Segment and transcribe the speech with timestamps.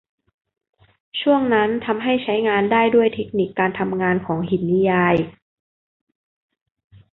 [1.21, 5.15] ช่วงนั้นทำให้ใช้งานได้ด้วยเทคนิคการทำงานของหินนิยาย